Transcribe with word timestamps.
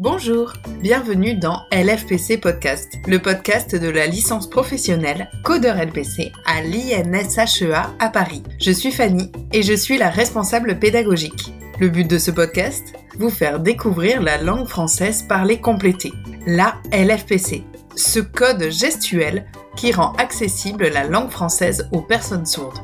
Bonjour, 0.00 0.52
bienvenue 0.80 1.34
dans 1.34 1.62
LFPC 1.72 2.38
Podcast, 2.38 3.00
le 3.08 3.18
podcast 3.18 3.74
de 3.74 3.88
la 3.88 4.06
licence 4.06 4.48
professionnelle 4.48 5.28
codeur 5.42 5.74
LPC 5.74 6.30
à 6.46 6.62
l'INSHEA 6.62 7.90
à 7.98 8.08
Paris. 8.08 8.44
Je 8.60 8.70
suis 8.70 8.92
Fanny 8.92 9.32
et 9.52 9.64
je 9.64 9.72
suis 9.72 9.98
la 9.98 10.08
responsable 10.08 10.78
pédagogique. 10.78 11.52
Le 11.80 11.88
but 11.88 12.08
de 12.08 12.16
ce 12.16 12.30
podcast 12.30 12.94
Vous 13.18 13.28
faire 13.28 13.58
découvrir 13.58 14.22
la 14.22 14.40
langue 14.40 14.68
française 14.68 15.22
parlée 15.22 15.60
complétée, 15.60 16.12
la 16.46 16.76
LFPC, 16.92 17.64
ce 17.96 18.20
code 18.20 18.70
gestuel 18.70 19.46
qui 19.74 19.90
rend 19.90 20.12
accessible 20.12 20.86
la 20.86 21.08
langue 21.08 21.30
française 21.30 21.88
aux 21.90 22.02
personnes 22.02 22.46
sourdes. 22.46 22.78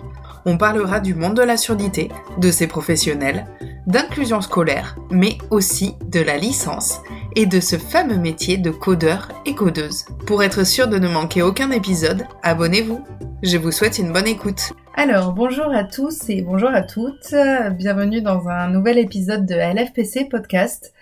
On 0.46 0.58
parlera 0.58 1.00
du 1.00 1.14
monde 1.14 1.36
de 1.36 1.42
la 1.42 1.56
surdité, 1.56 2.10
de 2.36 2.50
ses 2.50 2.66
professionnels, 2.66 3.46
d'inclusion 3.86 4.42
scolaire, 4.42 4.96
mais 5.10 5.38
aussi 5.50 5.94
de 6.10 6.20
la 6.20 6.36
licence 6.36 7.00
et 7.34 7.46
de 7.46 7.60
ce 7.60 7.76
fameux 7.76 8.18
métier 8.18 8.58
de 8.58 8.70
codeur 8.70 9.28
et 9.46 9.54
codeuse. 9.54 10.04
Pour 10.26 10.42
être 10.42 10.66
sûr 10.66 10.86
de 10.86 10.98
ne 10.98 11.08
manquer 11.08 11.40
aucun 11.40 11.70
épisode, 11.70 12.24
abonnez-vous. 12.42 13.02
Je 13.42 13.56
vous 13.56 13.72
souhaite 13.72 13.98
une 13.98 14.12
bonne 14.12 14.26
écoute. 14.26 14.74
Alors, 14.94 15.32
bonjour 15.32 15.74
à 15.74 15.84
tous 15.84 16.28
et 16.28 16.42
bonjour 16.42 16.70
à 16.70 16.82
toutes. 16.82 17.34
Bienvenue 17.78 18.20
dans 18.20 18.46
un 18.48 18.68
nouvel 18.68 18.98
épisode 18.98 19.46
de 19.46 19.54
LFPC 19.54 20.26
Podcast. 20.26 20.92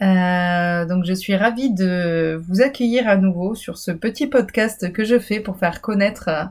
Euh, 0.00 0.86
donc 0.86 1.04
je 1.04 1.12
suis 1.12 1.36
ravie 1.36 1.72
de 1.72 2.40
vous 2.48 2.62
accueillir 2.62 3.06
à 3.08 3.16
nouveau 3.16 3.54
sur 3.54 3.76
ce 3.76 3.90
petit 3.90 4.26
podcast 4.26 4.90
que 4.90 5.04
je 5.04 5.18
fais 5.18 5.38
pour 5.38 5.58
faire 5.58 5.80
connaître 5.82 6.28
euh, 6.28 6.44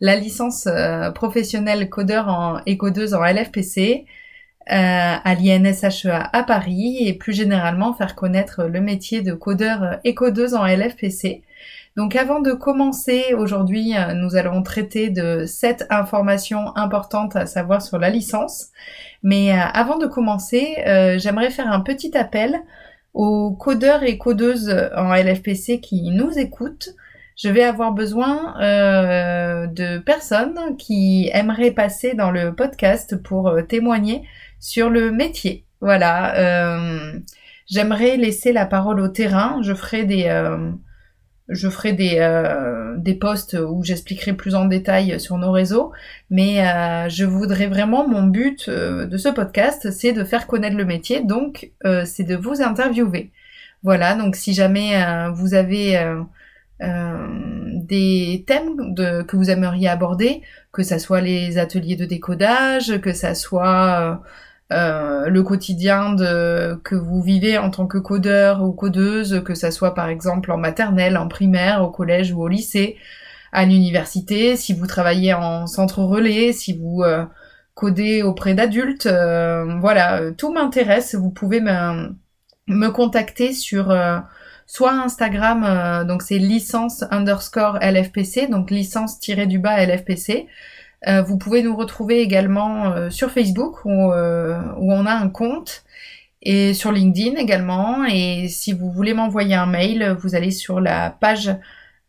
la 0.00 0.16
licence 0.16 0.66
euh, 0.66 1.10
professionnelle 1.10 1.88
codeur 1.88 2.28
en, 2.28 2.60
et 2.66 2.76
codeuse 2.76 3.14
en 3.14 3.24
LFPC 3.24 4.06
euh, 4.70 4.74
à 5.24 5.34
l'INSHEA 5.34 6.28
à 6.30 6.42
Paris 6.42 6.98
et 7.00 7.14
plus 7.14 7.32
généralement 7.32 7.94
faire 7.94 8.14
connaître 8.14 8.64
le 8.64 8.82
métier 8.82 9.22
de 9.22 9.32
codeur 9.32 9.98
et 10.04 10.14
codeuse 10.14 10.52
en 10.52 10.66
LFPC. 10.66 11.42
Donc 11.96 12.14
avant 12.16 12.40
de 12.40 12.52
commencer, 12.52 13.32
aujourd'hui, 13.34 13.96
euh, 13.96 14.12
nous 14.12 14.36
allons 14.36 14.62
traiter 14.62 15.08
de 15.08 15.46
sept 15.46 15.86
informations 15.88 16.76
importantes 16.76 17.34
à 17.34 17.46
savoir 17.46 17.80
sur 17.80 17.98
la 17.98 18.10
licence. 18.10 18.66
Mais 19.22 19.52
euh, 19.52 19.56
avant 19.72 19.96
de 19.96 20.06
commencer, 20.06 20.74
j'aimerais 21.16 21.48
faire 21.48 21.72
un 21.72 21.80
petit 21.80 22.14
appel 22.14 22.60
aux 23.14 23.52
codeurs 23.52 24.02
et 24.02 24.18
codeuses 24.18 24.70
en 24.94 25.14
LFPC 25.14 25.80
qui 25.80 26.10
nous 26.10 26.38
écoutent. 26.38 26.90
Je 27.38 27.48
vais 27.48 27.62
avoir 27.62 27.92
besoin 27.92 28.54
de 28.58 29.98
personnes 29.98 30.76
qui 30.76 31.30
aimeraient 31.32 31.70
passer 31.70 32.14
dans 32.14 32.30
le 32.30 32.54
podcast 32.54 33.16
pour 33.22 33.56
témoigner 33.68 34.24
sur 34.60 34.90
le 34.90 35.12
métier. 35.12 35.64
Voilà. 35.80 36.34
Euh, 36.36 37.18
J'aimerais 37.68 38.16
laisser 38.16 38.52
la 38.52 38.64
parole 38.64 38.98
au 38.98 39.08
terrain. 39.08 39.60
Je 39.62 39.74
ferai 39.74 40.04
des, 40.04 40.24
euh, 40.28 40.70
je 41.48 41.68
ferai 41.68 41.92
des, 41.92 42.16
euh, 42.18 42.96
des 42.96 43.14
posts 43.14 43.54
où 43.54 43.84
j'expliquerai 43.84 44.32
plus 44.32 44.54
en 44.54 44.64
détail 44.64 45.20
sur 45.20 45.36
nos 45.36 45.52
réseaux. 45.52 45.92
Mais 46.30 46.66
euh, 46.66 47.10
je 47.10 47.26
voudrais 47.26 47.66
vraiment, 47.66 48.08
mon 48.08 48.22
but 48.22 48.68
euh, 48.68 49.06
de 49.06 49.18
ce 49.18 49.28
podcast, 49.28 49.90
c'est 49.90 50.12
de 50.12 50.24
faire 50.24 50.46
connaître 50.46 50.76
le 50.76 50.86
métier. 50.86 51.22
Donc, 51.22 51.70
c'est 52.04 52.24
de 52.24 52.36
vous 52.36 52.62
interviewer. 52.62 53.30
Voilà. 53.82 54.14
Donc, 54.14 54.34
si 54.34 54.54
jamais 54.54 54.94
vous 55.34 55.52
avez 55.54 55.98
des 56.80 58.44
thèmes 58.46 58.94
de, 58.94 59.22
que 59.22 59.36
vous 59.36 59.50
aimeriez 59.50 59.88
aborder, 59.88 60.42
que 60.72 60.82
ça 60.82 60.98
soit 60.98 61.20
les 61.20 61.58
ateliers 61.58 61.96
de 61.96 62.04
décodage, 62.04 63.00
que 63.00 63.12
ça 63.12 63.34
soit 63.34 64.22
euh, 64.70 65.28
le 65.30 65.42
quotidien 65.42 66.14
que 66.16 66.94
vous 66.94 67.22
vivez 67.22 67.56
en 67.58 67.70
tant 67.70 67.86
que 67.86 67.98
codeur 67.98 68.62
ou 68.62 68.72
codeuse, 68.72 69.42
que 69.44 69.54
ça 69.54 69.70
soit 69.70 69.94
par 69.94 70.08
exemple 70.08 70.52
en 70.52 70.58
maternelle, 70.58 71.16
en 71.16 71.28
primaire, 71.28 71.82
au 71.82 71.90
collège 71.90 72.32
ou 72.32 72.42
au 72.42 72.48
lycée, 72.48 72.96
à 73.52 73.64
l'université, 73.64 74.56
si 74.56 74.74
vous 74.74 74.86
travaillez 74.86 75.32
en 75.34 75.66
centre 75.66 76.00
relais, 76.02 76.52
si 76.52 76.76
vous 76.76 77.02
euh, 77.02 77.24
codez 77.74 78.22
auprès 78.22 78.54
d'adultes, 78.54 79.06
euh, 79.06 79.78
voilà, 79.80 80.32
tout 80.32 80.52
m'intéresse. 80.52 81.14
Vous 81.14 81.30
pouvez 81.30 81.60
me, 81.60 82.14
me 82.66 82.88
contacter 82.90 83.52
sur 83.54 83.90
soit 84.68 84.92
Instagram, 84.92 86.06
donc 86.06 86.22
c'est 86.22 86.38
licence 86.38 87.02
underscore 87.10 87.78
LFPC, 87.82 88.46
donc 88.46 88.70
licence 88.70 89.18
tiré 89.18 89.46
du 89.46 89.58
bas 89.58 89.84
LFPC, 89.84 90.46
euh, 91.06 91.22
vous 91.22 91.38
pouvez 91.38 91.62
nous 91.62 91.76
retrouver 91.76 92.20
également 92.20 92.92
euh, 92.92 93.10
sur 93.10 93.30
Facebook 93.30 93.84
où, 93.84 94.12
euh, 94.12 94.60
où, 94.78 94.92
on 94.92 95.06
a 95.06 95.12
un 95.12 95.28
compte 95.28 95.84
et 96.42 96.74
sur 96.74 96.92
LinkedIn 96.92 97.36
également. 97.36 98.04
Et 98.04 98.48
si 98.48 98.72
vous 98.72 98.90
voulez 98.90 99.14
m'envoyer 99.14 99.54
un 99.54 99.66
mail, 99.66 100.16
vous 100.20 100.34
allez 100.34 100.50
sur 100.50 100.80
la 100.80 101.10
page 101.10 101.54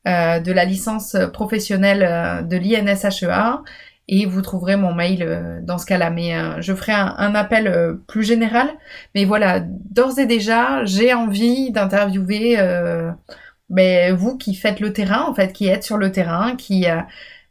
de 0.06 0.52
la 0.52 0.66
licence 0.66 1.16
professionnelle 1.34 2.48
de 2.48 2.58
l'INSHEA 2.58 3.62
et 4.10 4.26
vous 4.26 4.42
trouverez 4.42 4.76
mon 4.76 4.94
mail 4.94 5.62
dans 5.64 5.78
ce 5.78 5.86
cas-là. 5.86 6.10
Mais 6.10 6.34
je 6.62 6.74
ferai 6.74 6.94
un, 6.94 7.36
appel 7.36 7.98
plus 8.08 8.24
général. 8.24 8.68
Mais 9.16 9.24
voilà, 9.24 9.60
d'ores 9.62 10.20
et 10.20 10.26
déjà, 10.26 10.84
j'ai 10.86 11.14
envie 11.14 11.72
d'interviewer 11.72 12.58
ben, 13.70 14.16
vous 14.16 14.38
qui 14.38 14.56
faites 14.56 14.80
le 14.80 14.94
terrain, 14.94 15.26
en 15.30 15.34
fait, 15.34 15.54
qui 15.54 15.68
êtes 15.68 15.84
sur 15.84 15.98
le 15.98 16.12
terrain, 16.12 16.56
qui 16.56 16.88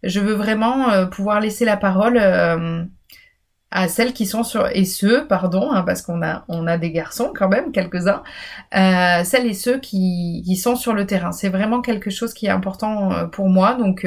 je 0.02 0.20
veux 0.20 0.34
vraiment 0.34 0.90
euh, 0.90 1.06
pouvoir 1.06 1.40
laisser 1.40 1.64
la 1.64 1.76
parole 1.76 2.18
euh, 2.20 2.84
à 3.70 3.88
celles 3.88 4.12
qui 4.12 4.26
sont 4.26 4.44
sur 4.44 4.66
et 4.68 4.84
ceux, 4.84 5.26
pardon, 5.26 5.72
hein, 5.72 5.82
parce 5.82 6.02
qu'on 6.02 6.22
a 6.22 6.44
on 6.48 6.66
a 6.66 6.78
des 6.78 6.90
garçons 6.90 7.32
quand 7.34 7.48
même 7.48 7.72
quelques-uns, 7.72 8.22
euh, 8.74 9.24
celles 9.24 9.46
et 9.46 9.54
ceux 9.54 9.78
qui, 9.78 10.42
qui 10.46 10.56
sont 10.56 10.76
sur 10.76 10.94
le 10.94 11.06
terrain. 11.06 11.32
C'est 11.32 11.50
vraiment 11.50 11.82
quelque 11.82 12.10
chose 12.10 12.32
qui 12.32 12.46
est 12.46 12.50
important 12.50 13.12
euh, 13.12 13.26
pour 13.26 13.48
moi. 13.48 13.74
Donc 13.74 14.06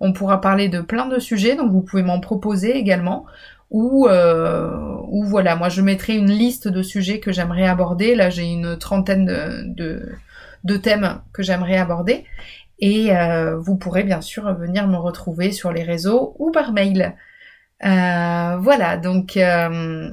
on 0.00 0.12
pourra 0.12 0.40
parler 0.40 0.68
de 0.68 0.80
plein 0.80 1.06
de 1.06 1.18
sujets, 1.18 1.56
donc 1.56 1.70
vous 1.70 1.82
pouvez 1.82 2.02
m'en 2.02 2.20
proposer 2.20 2.76
également. 2.76 3.26
Ou, 3.70 4.08
ou 4.08 5.24
voilà, 5.24 5.54
moi 5.54 5.68
je 5.68 5.80
mettrai 5.80 6.16
une 6.16 6.30
liste 6.30 6.66
de 6.66 6.82
sujets 6.82 7.20
que 7.20 7.30
j'aimerais 7.30 7.68
aborder. 7.68 8.16
Là 8.16 8.28
j'ai 8.28 8.44
une 8.44 8.76
trentaine 8.76 9.26
de, 9.26 10.08
de, 10.64 10.76
thèmes 10.76 11.20
que 11.32 11.42
j'aimerais 11.44 11.76
aborder. 11.76 12.24
Et 12.80 13.14
euh, 13.14 13.58
vous 13.58 13.76
pourrez 13.76 14.04
bien 14.04 14.20
sûr 14.20 14.52
venir 14.54 14.88
me 14.88 14.96
retrouver 14.96 15.52
sur 15.52 15.72
les 15.72 15.82
réseaux 15.82 16.34
ou 16.38 16.50
par 16.50 16.72
mail. 16.72 17.14
Euh, 17.84 18.56
voilà, 18.58 18.96
donc 18.96 19.36
euh, 19.36 20.10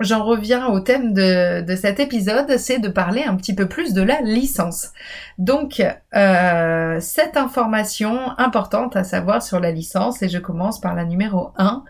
j'en 0.00 0.24
reviens 0.24 0.66
au 0.66 0.80
thème 0.80 1.12
de, 1.12 1.62
de 1.62 1.76
cet 1.76 2.00
épisode, 2.00 2.56
c'est 2.58 2.78
de 2.78 2.88
parler 2.88 3.24
un 3.24 3.36
petit 3.36 3.54
peu 3.54 3.68
plus 3.68 3.92
de 3.92 4.02
la 4.02 4.20
licence. 4.20 4.92
Donc, 5.38 5.82
cette 6.12 7.36
information 7.36 8.30
importante 8.38 8.96
à 8.96 9.04
savoir 9.04 9.42
sur 9.42 9.60
la 9.60 9.70
licence, 9.70 10.22
et 10.22 10.28
je 10.28 10.38
commence 10.38 10.80
par 10.80 10.94
la 10.94 11.04
numéro 11.04 11.52
1, 11.56 11.84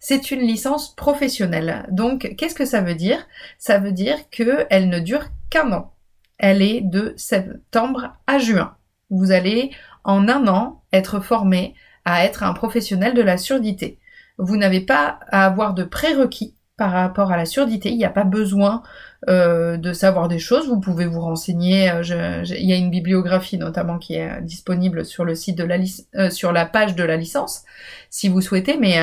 c'est 0.00 0.30
une 0.30 0.40
licence 0.40 0.94
professionnelle. 0.94 1.86
Donc, 1.90 2.34
qu'est-ce 2.36 2.54
que 2.54 2.64
ça 2.64 2.80
veut 2.80 2.94
dire? 2.94 3.26
Ça 3.58 3.78
veut 3.78 3.92
dire 3.92 4.18
qu'elle 4.30 4.88
ne 4.88 4.98
dure 4.98 5.26
qu'un 5.50 5.72
an. 5.72 5.92
Elle 6.38 6.62
est 6.62 6.80
de 6.80 7.14
septembre 7.16 8.16
à 8.26 8.38
juin 8.38 8.74
vous 9.12 9.30
allez 9.30 9.70
en 10.02 10.28
un 10.28 10.48
an 10.48 10.82
être 10.92 11.20
formé 11.20 11.74
à 12.04 12.24
être 12.24 12.42
un 12.42 12.54
professionnel 12.54 13.14
de 13.14 13.22
la 13.22 13.36
surdité. 13.36 14.00
Vous 14.38 14.56
n'avez 14.56 14.80
pas 14.80 15.20
à 15.30 15.44
avoir 15.44 15.74
de 15.74 15.84
prérequis 15.84 16.56
par 16.76 16.92
rapport 16.92 17.30
à 17.32 17.36
la 17.36 17.44
surdité. 17.44 17.90
Il 17.90 17.98
n'y 17.98 18.04
a 18.04 18.10
pas 18.10 18.24
besoin 18.24 18.82
euh, 19.28 19.76
de 19.76 19.92
savoir 19.92 20.28
des 20.28 20.38
choses. 20.38 20.68
Vous 20.68 20.80
pouvez 20.80 21.06
vous 21.06 21.20
renseigner. 21.20 21.90
Euh, 21.90 22.42
il 22.46 22.68
y 22.68 22.72
a 22.72 22.76
une 22.76 22.90
bibliographie 22.90 23.58
notamment 23.58 23.98
qui 23.98 24.14
est 24.14 24.40
disponible 24.42 25.04
sur 25.04 25.24
le 25.24 25.34
site 25.34 25.56
de 25.58 25.64
la 25.64 25.76
euh, 26.16 26.30
sur 26.30 26.52
la 26.52 26.66
page 26.66 26.96
de 26.96 27.04
la 27.04 27.16
licence, 27.16 27.64
si 28.10 28.28
vous 28.28 28.40
souhaitez. 28.40 28.78
Mais 28.78 28.98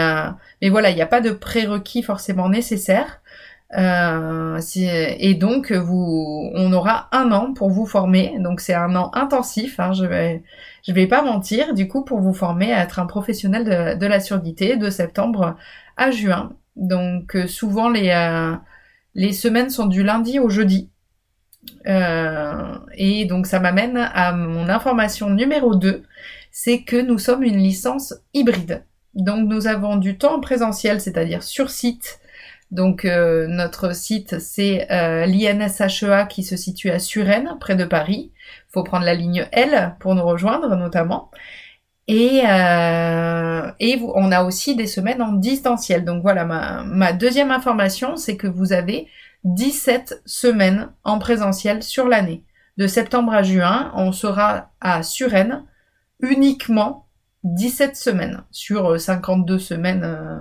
mais 0.62 0.70
voilà, 0.70 0.90
il 0.90 0.96
n'y 0.96 1.02
a 1.02 1.08
pas 1.08 1.22
de 1.22 1.32
prérequis 1.32 2.04
forcément 2.04 2.50
nécessaires. 2.50 3.22
Euh, 3.78 4.60
et 4.76 5.36
donc 5.36 5.72
vous, 5.72 6.50
on 6.56 6.74
aura 6.74 7.08
un 7.12 7.32
an 7.32 7.54
pour 7.54 7.70
vous 7.70 7.86
former. 7.86 8.38
Donc 8.40 8.62
c'est 8.62 8.74
un 8.74 8.96
an 8.96 9.12
intensif. 9.14 9.80
Hein, 9.80 9.94
je 9.94 10.06
vais, 10.06 10.44
je 10.88 10.92
vais 10.92 11.08
pas 11.08 11.22
mentir. 11.22 11.74
Du 11.74 11.88
coup, 11.88 12.04
pour 12.04 12.20
vous 12.20 12.34
former 12.34 12.74
à 12.74 12.84
être 12.84 13.00
un 13.00 13.06
professionnel 13.06 13.98
de 13.98 14.06
la 14.06 14.20
surdité 14.20 14.78
de 14.78 14.90
septembre 14.90 15.56
à 15.98 16.12
juin. 16.12 16.52
Donc 16.80 17.36
euh, 17.36 17.46
souvent 17.46 17.90
les 17.90 18.10
euh, 18.10 18.56
les 19.14 19.34
semaines 19.34 19.70
sont 19.70 19.86
du 19.86 20.02
lundi 20.02 20.40
au 20.40 20.50
jeudi. 20.50 20.90
Euh, 21.88 22.78
et 22.94 23.26
donc 23.26 23.46
ça 23.46 23.60
m'amène 23.60 23.98
à 23.98 24.32
mon 24.32 24.70
information 24.70 25.30
numéro 25.30 25.76
2, 25.76 26.04
c'est 26.52 26.84
que 26.84 26.96
nous 26.96 27.20
sommes 27.20 27.44
une 27.44 27.58
licence 27.58 28.14
hybride. 28.34 28.86
Donc 29.14 29.48
nous 29.50 29.68
avons 29.68 29.98
du 29.98 30.18
temps 30.18 30.38
en 30.38 30.40
présentiel, 30.40 31.02
c'est-à-dire 31.02 31.44
sur 31.44 31.70
site, 31.70 32.20
donc 32.72 33.04
notre 33.04 33.94
site 33.94 34.40
c'est 34.40 34.88
l'INSHEA 35.28 36.26
qui 36.28 36.44
se 36.44 36.56
situe 36.56 36.92
à 36.92 37.00
Suresnes, 37.00 37.58
près 37.60 37.76
de 37.76 37.84
Paris. 37.84 38.32
Il 38.70 38.72
faut 38.72 38.84
prendre 38.84 39.06
la 39.06 39.16
ligne 39.16 39.48
L 39.52 39.96
pour 40.00 40.16
nous 40.16 40.24
rejoindre 40.24 40.76
notamment. 40.78 41.30
Et, 42.12 42.42
euh, 42.44 43.72
et 43.80 44.02
on 44.16 44.32
a 44.32 44.44
aussi 44.44 44.76
des 44.76 44.88
semaines 44.88 45.22
en 45.22 45.34
distanciel. 45.34 46.06
Donc 46.06 46.24
voilà, 46.24 46.44
ma, 46.44 47.14
deuxième 47.14 47.52
information, 47.52 48.18
c'est 48.18 48.36
que 48.36 48.48
vous 48.48 48.74
avez 48.74 49.08
17 49.44 50.24
semaines 50.26 50.90
en 51.04 51.20
présentiel 51.20 51.84
sur 51.84 52.08
l'année. 52.08 52.44
De 52.78 52.88
septembre 52.88 53.32
à 53.32 53.44
juin, 53.44 53.92
on 53.94 54.12
sera 54.12 54.72
à 54.82 55.04
Suresnes 55.04 55.64
uniquement 56.20 57.06
17 57.44 57.96
semaines 57.96 58.44
sur 58.50 59.00
52 59.00 59.54
euh, 59.54 59.60
semaines 59.60 60.04
euh, 60.04 60.40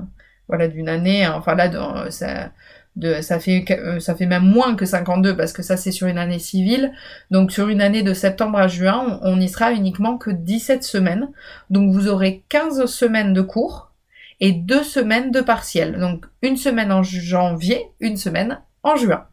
voilà 0.48 0.68
d'une 0.68 0.88
année. 0.88 1.28
Enfin 1.28 1.54
là, 1.54 2.10
ça, 2.10 2.50
de, 2.98 3.22
ça, 3.22 3.38
fait, 3.38 3.64
euh, 3.70 4.00
ça 4.00 4.14
fait 4.16 4.26
même 4.26 4.44
moins 4.44 4.74
que 4.74 4.84
52 4.84 5.36
parce 5.36 5.52
que 5.52 5.62
ça 5.62 5.76
c'est 5.76 5.92
sur 5.92 6.08
une 6.08 6.18
année 6.18 6.40
civile. 6.40 6.92
Donc 7.30 7.52
sur 7.52 7.68
une 7.68 7.80
année 7.80 8.02
de 8.02 8.12
septembre 8.12 8.58
à 8.58 8.66
juin, 8.66 9.20
on 9.22 9.36
n'y 9.36 9.48
sera 9.48 9.72
uniquement 9.72 10.18
que 10.18 10.30
17 10.30 10.82
semaines. 10.82 11.30
Donc 11.70 11.92
vous 11.92 12.08
aurez 12.08 12.44
15 12.48 12.86
semaines 12.86 13.32
de 13.32 13.40
cours 13.40 13.92
et 14.40 14.52
2 14.52 14.82
semaines 14.82 15.30
de 15.30 15.40
partiel. 15.40 15.98
Donc 15.98 16.26
une 16.42 16.56
semaine 16.56 16.90
en 16.90 17.04
janvier, 17.04 17.86
une 18.00 18.16
semaine 18.16 18.60
en 18.82 18.96
juin. 18.96 19.26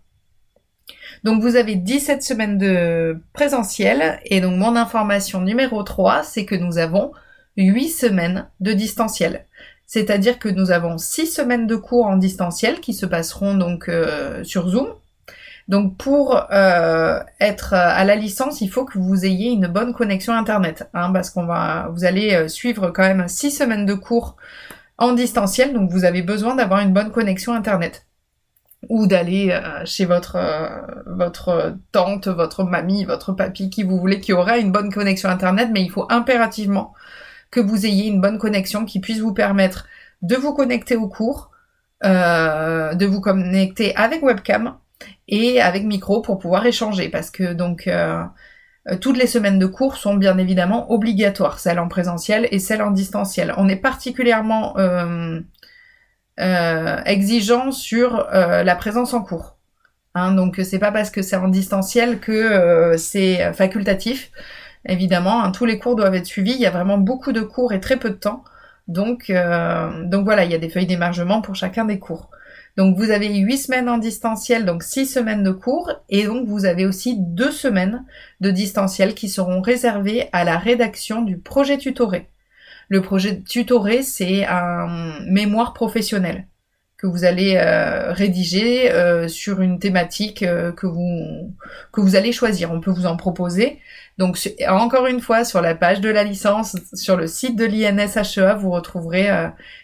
Donc 1.23 1.41
vous 1.41 1.55
avez 1.55 1.75
17 1.75 2.21
semaines 2.21 2.59
de 2.59 3.19
présentiel 3.33 4.19
et 4.25 4.41
donc 4.41 4.59
mon 4.59 4.75
information 4.75 5.41
numéro 5.41 5.81
3, 5.81 6.21
c'est 6.21 6.45
que 6.45 6.53
nous 6.53 6.77
avons 6.77 7.11
8 7.57 7.89
semaines 7.89 8.47
de 8.59 8.73
distanciel. 8.73 9.45
C'est-à-dire 9.87 10.39
que 10.39 10.49
nous 10.49 10.71
avons 10.71 10.97
6 10.97 11.27
semaines 11.27 11.67
de 11.67 11.75
cours 11.75 12.05
en 12.05 12.17
distanciel 12.17 12.79
qui 12.79 12.93
se 12.93 13.05
passeront 13.05 13.55
donc 13.55 13.87
euh, 13.87 14.43
sur 14.43 14.67
Zoom. 14.69 14.87
Donc 15.67 15.97
pour 15.97 16.45
euh, 16.51 17.19
être 17.39 17.73
à 17.73 18.03
la 18.03 18.15
licence, 18.15 18.61
il 18.61 18.69
faut 18.69 18.85
que 18.85 18.99
vous 18.99 19.25
ayez 19.25 19.49
une 19.49 19.67
bonne 19.67 19.93
connexion 19.93 20.33
internet, 20.33 20.87
hein, 20.93 21.11
parce 21.11 21.31
qu'on 21.31 21.45
va, 21.45 21.89
vous 21.91 22.05
allez 22.05 22.33
euh, 22.33 22.47
suivre 22.47 22.89
quand 22.89 23.03
même 23.03 23.27
6 23.27 23.51
semaines 23.51 23.85
de 23.85 23.95
cours 23.95 24.35
en 24.97 25.13
distanciel, 25.13 25.73
donc 25.73 25.89
vous 25.91 26.05
avez 26.05 26.21
besoin 26.21 26.55
d'avoir 26.55 26.81
une 26.81 26.93
bonne 26.93 27.11
connexion 27.11 27.53
internet. 27.53 28.05
Ou 28.89 29.07
d'aller 29.07 29.59
chez 29.85 30.05
votre 30.05 30.37
votre 31.07 31.75
tante, 31.91 32.27
votre 32.27 32.63
mamie, 32.63 33.03
votre 33.03 33.33
papy, 33.33 33.71
qui 33.71 33.81
vous 33.81 33.97
voulez, 33.97 34.19
qui 34.19 34.31
aura 34.31 34.59
une 34.59 34.71
bonne 34.71 34.93
connexion 34.93 35.27
internet, 35.27 35.69
mais 35.73 35.81
il 35.81 35.89
faut 35.89 36.05
impérativement 36.11 36.93
que 37.51 37.59
vous 37.59 37.85
ayez 37.85 38.07
une 38.07 38.21
bonne 38.21 38.37
connexion 38.37 38.85
qui 38.85 38.99
puisse 38.99 39.19
vous 39.19 39.33
permettre 39.33 39.87
de 40.21 40.35
vous 40.35 40.53
connecter 40.53 40.95
au 40.95 41.07
cours, 41.07 41.51
euh, 42.03 42.93
de 42.93 43.05
vous 43.05 43.21
connecter 43.21 43.95
avec 43.95 44.23
webcam 44.23 44.75
et 45.27 45.61
avec 45.61 45.83
micro 45.83 46.21
pour 46.21 46.39
pouvoir 46.39 46.65
échanger, 46.65 47.09
parce 47.09 47.31
que 47.31 47.53
donc 47.53 47.89
toutes 49.01 49.17
les 49.17 49.27
semaines 49.27 49.59
de 49.59 49.65
cours 49.65 49.97
sont 49.97 50.15
bien 50.15 50.37
évidemment 50.37 50.91
obligatoires, 50.91 51.59
celles 51.59 51.79
en 51.79 51.87
présentiel 51.87 52.47
et 52.51 52.59
celles 52.59 52.81
en 52.81 52.91
distanciel. 52.91 53.53
On 53.57 53.67
est 53.67 53.75
particulièrement 53.75 54.75
euh, 56.37 57.01
exigeant 57.05 57.71
sur 57.71 58.27
euh, 58.33 58.63
la 58.63 58.75
présence 58.75 59.13
en 59.13 59.23
cours. 59.23 59.57
Hein, 60.15 60.33
donc 60.33 60.59
c'est 60.63 60.79
pas 60.79 60.91
parce 60.91 61.09
que 61.09 61.21
c'est 61.21 61.37
en 61.37 61.47
distanciel 61.47 62.19
que 62.19 62.31
euh, 62.31 62.97
c'est 62.97 63.53
facultatif. 63.53 64.31
Évidemment, 64.85 65.43
hein, 65.43 65.51
tous 65.51 65.65
les 65.65 65.79
cours 65.79 65.95
doivent 65.95 66.15
être 66.15 66.25
suivis. 66.25 66.53
Il 66.53 66.61
y 66.61 66.65
a 66.65 66.71
vraiment 66.71 66.97
beaucoup 66.97 67.31
de 67.31 67.41
cours 67.41 67.73
et 67.73 67.79
très 67.79 67.97
peu 67.97 68.09
de 68.09 68.15
temps. 68.15 68.43
Donc, 68.87 69.31
donc 70.03 70.25
voilà, 70.25 70.45
il 70.45 70.51
y 70.51 70.55
a 70.55 70.59
des 70.59 70.69
feuilles 70.69 70.85
d'émargement 70.85 71.41
pour 71.41 71.55
chacun 71.55 71.85
des 71.85 71.99
cours. 71.99 72.29
Donc 72.77 72.97
vous 72.97 73.09
avez 73.09 73.33
8 73.33 73.57
semaines 73.57 73.87
en 73.89 73.97
distanciel, 73.97 74.65
donc 74.65 74.83
6 74.83 75.05
semaines 75.05 75.43
de 75.43 75.51
cours, 75.51 75.91
et 76.09 76.25
donc 76.25 76.45
vous 76.45 76.65
avez 76.65 76.85
aussi 76.85 77.15
2 77.17 77.49
semaines 77.49 78.03
de 78.41 78.51
distanciel 78.51 79.15
qui 79.15 79.29
seront 79.29 79.61
réservées 79.61 80.27
à 80.33 80.43
la 80.43 80.57
rédaction 80.57 81.21
du 81.21 81.37
projet 81.37 81.77
tutoré. 81.77 82.29
Le 82.89 83.01
projet 83.01 83.41
tutoré, 83.41 84.03
c'est 84.03 84.45
un 84.45 85.19
mémoire 85.25 85.73
professionnel 85.73 86.47
que 87.05 87.11
vous 87.11 87.23
allez 87.23 87.55
euh, 87.57 88.11
rédiger 88.13 88.91
euh, 88.91 89.27
sur 89.27 89.61
une 89.61 89.77
thématique 89.77 90.41
euh, 90.41 90.71
que 90.71 90.87
vous 90.87 91.53
que 91.91 92.01
vous 92.01 92.15
allez 92.15 92.31
choisir. 92.31 92.71
On 92.71 92.81
peut 92.81 92.91
vous 92.91 93.05
en 93.05 93.15
proposer. 93.15 93.79
Donc 94.17 94.39
encore 94.67 95.05
une 95.05 95.21
fois 95.21 95.43
sur 95.43 95.61
la 95.61 95.75
page 95.75 96.01
de 96.01 96.09
la 96.09 96.23
licence, 96.23 96.75
sur 96.93 97.15
le 97.15 97.27
site 97.27 97.55
de 97.55 97.65
l'INSHEA, 97.65 98.55
vous 98.55 98.71
retrouverez 98.71 99.27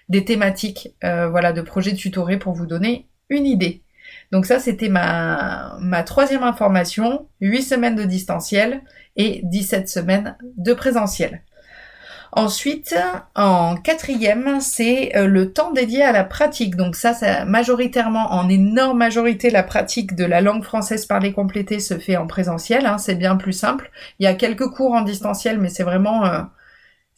des 0.08 0.24
thématiques 0.24 0.96
voilà 1.02 1.52
de 1.52 1.62
projets 1.62 1.94
tutorés 1.94 2.40
pour 2.40 2.54
vous 2.54 2.66
donner 2.66 3.10
une 3.30 3.46
idée. 3.46 3.84
Donc 4.32 4.46
ça 4.46 4.60
c'était 4.60 4.88
ma 4.88 5.76
ma 5.82 6.04
troisième 6.04 6.44
information, 6.44 7.28
8 7.42 7.62
semaines 7.62 7.96
de 7.96 8.06
distanciel 8.06 8.84
et 9.18 9.42
17 9.44 9.90
semaines 9.90 10.38
de 10.56 10.74
présentiel. 10.74 11.42
Ensuite, 12.34 12.96
en 13.36 13.76
quatrième, 13.76 14.62
c'est 14.62 15.16
euh, 15.18 15.28
le 15.28 15.52
temps 15.52 15.72
dédié 15.72 16.02
à 16.02 16.14
la 16.14 16.24
pratique. 16.24 16.78
Donc 16.78 16.96
ça, 16.96 17.14
ça, 17.14 17.44
majoritairement, 17.44 18.32
en 18.32 18.48
énorme 18.48 19.00
majorité, 19.00 19.50
la 19.50 19.64
pratique 19.64 20.16
de 20.16 20.24
la 20.24 20.40
langue 20.40 20.64
française 20.64 21.06
parlée 21.06 21.34
complétée 21.34 21.80
se 21.80 22.00
fait 22.00 22.16
en 22.16 22.28
présentiel. 22.28 22.86
Hein, 22.86 22.98
c'est 22.98 23.16
bien 23.16 23.36
plus 23.36 23.52
simple. 23.52 23.92
Il 24.20 24.24
y 24.24 24.28
a 24.28 24.34
quelques 24.34 24.70
cours 24.70 24.94
en 24.94 25.02
distanciel, 25.02 25.60
mais 25.60 25.68
c'est 25.68 25.84
vraiment 25.84 26.26
euh, 26.26 26.42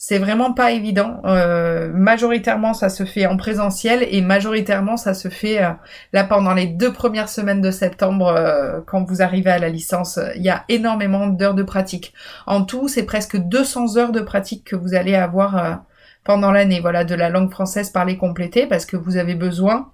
c'est 0.05 0.19
vraiment 0.19 0.51
pas 0.51 0.71
évident. 0.71 1.21
Euh, 1.23 1.89
majoritairement, 1.93 2.73
ça 2.73 2.89
se 2.89 3.05
fait 3.05 3.25
en 3.25 3.37
présentiel 3.37 4.05
et 4.11 4.19
majoritairement, 4.19 4.97
ça 4.97 5.13
se 5.13 5.29
fait 5.29 5.63
euh, 5.63 5.69
là 6.11 6.25
pendant 6.25 6.53
les 6.53 6.67
deux 6.67 6.91
premières 6.91 7.29
semaines 7.29 7.61
de 7.61 7.71
septembre 7.71 8.27
euh, 8.27 8.81
quand 8.85 9.05
vous 9.05 9.21
arrivez 9.21 9.51
à 9.51 9.59
la 9.59 9.69
licence. 9.69 10.19
Il 10.35 10.41
y 10.41 10.49
a 10.49 10.65
énormément 10.67 11.27
d'heures 11.27 11.53
de 11.53 11.63
pratique. 11.63 12.13
En 12.47 12.65
tout, 12.65 12.89
c'est 12.89 13.05
presque 13.05 13.37
200 13.37 13.95
heures 13.95 14.11
de 14.11 14.19
pratique 14.19 14.65
que 14.65 14.75
vous 14.75 14.93
allez 14.93 15.15
avoir 15.15 15.85
pendant 16.25 16.51
l'année. 16.51 16.81
Voilà, 16.81 17.05
de 17.05 17.15
la 17.15 17.29
langue 17.29 17.49
française 17.49 17.89
parlée 17.89 18.17
complétée 18.17 18.67
parce 18.67 18.85
que 18.85 18.97
vous 18.97 19.15
avez 19.15 19.35
besoin 19.35 19.93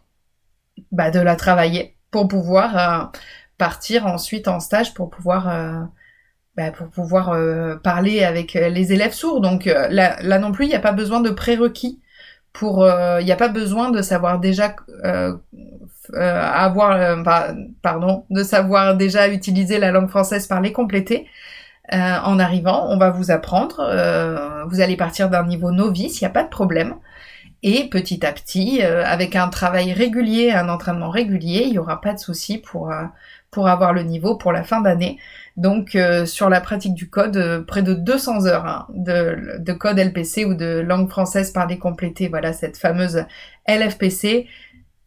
bah, 0.92 1.12
de 1.12 1.20
la 1.20 1.36
travailler 1.36 1.98
pour 2.10 2.28
pouvoir 2.28 3.12
partir 3.60 4.08
ensuite 4.08 4.48
en 4.48 4.60
stage 4.60 4.96
pour 4.96 5.12
pouvoir 5.12 5.92
bah, 6.58 6.72
pour 6.72 6.90
pouvoir 6.90 7.30
euh, 7.30 7.78
parler 7.78 8.24
avec 8.24 8.56
euh, 8.56 8.68
les 8.70 8.92
élèves 8.92 9.14
sourds. 9.14 9.40
Donc 9.40 9.66
euh, 9.68 9.88
là, 9.90 10.18
là, 10.22 10.40
non 10.40 10.52
plus, 10.52 10.66
il 10.66 10.70
n'y 10.70 10.76
a 10.76 10.82
pas 10.82 10.92
besoin 10.92 11.22
de 11.22 11.30
prérequis 11.30 12.02
pour, 12.52 12.86
il 12.86 13.26
n'y 13.26 13.32
a 13.32 13.38
pas 13.38 13.48
besoin 13.48 13.92
de 13.92 14.02
savoir 14.02 14.40
déjà 14.40 14.76
avoir, 16.12 17.24
pardon, 17.82 18.26
de 18.32 18.44
savoir 18.44 18.98
déjà 18.98 19.30
utiliser 19.30 19.78
la 19.78 19.92
langue 19.92 20.10
française 20.10 20.48
parlée 20.48 20.74
complétée. 20.74 21.28
en 21.92 22.40
arrivant, 22.40 22.88
on 22.90 22.98
va 22.98 23.12
vous 23.12 23.32
apprendre. 23.32 23.78
vous 24.68 24.82
allez 24.82 24.98
partir 24.98 25.30
d'un 25.30 25.46
niveau 25.46 25.72
novice, 25.72 26.20
il 26.20 26.24
n'y 26.24 26.28
a 26.28 26.32
pas 26.32 26.44
de 26.44 26.50
problème. 26.50 26.96
Et 27.62 27.88
petit 27.88 28.26
à 28.26 28.34
petit, 28.34 28.82
avec 28.82 29.36
un 29.36 29.48
travail 29.50 29.94
régulier, 29.94 30.52
un 30.52 30.68
entraînement 30.70 31.12
régulier, 31.12 31.62
il 31.66 31.72
n'y 31.72 31.80
aura 31.80 32.02
pas 32.02 32.14
de 32.14 32.20
souci 32.20 32.58
pour 32.58 32.92
pour 33.52 33.68
avoir 33.68 33.94
le 33.94 34.04
niveau 34.04 34.36
pour 34.36 34.52
la 34.52 34.64
fin 34.64 34.82
d'année. 34.82 35.18
Donc 35.58 35.96
euh, 35.96 36.26
sur 36.26 36.50
la 36.50 36.62
pratique 36.62 36.94
du 36.94 37.10
code, 37.10 37.38
euh, 37.38 37.62
près 37.62 37.82
de 37.82 37.94
200 37.94 38.46
heures 38.46 38.66
hein, 38.66 38.88
de, 38.94 39.74
code 39.74 40.00
LPC 40.00 40.46
ou 40.46 40.54
de 40.54 40.80
langue 40.80 41.10
française 41.10 41.52
parlée 41.52 41.78
complétée, 41.78 42.28
voilà 42.28 42.54
cette 42.54 42.78
fameuse 42.78 43.26
LFPC. 43.68 44.48